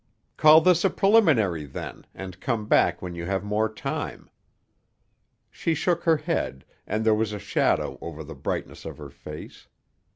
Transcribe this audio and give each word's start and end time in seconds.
"Call 0.35 0.61
this 0.61 0.83
a 0.83 0.89
preliminary 0.89 1.63
then, 1.65 2.07
and 2.15 2.39
come 2.41 2.65
back 2.65 3.03
when 3.03 3.13
you 3.13 3.25
have 3.27 3.43
more 3.43 3.71
time." 3.71 4.31
She 5.51 5.75
shook 5.75 6.05
her 6.05 6.17
head, 6.17 6.65
and 6.87 7.05
there 7.05 7.13
was 7.13 7.33
a 7.33 7.37
shadow 7.37 7.99
over 8.01 8.23
the 8.23 8.33
brightness 8.33 8.83
of 8.83 8.97
her 8.97 9.11
face. 9.11 9.67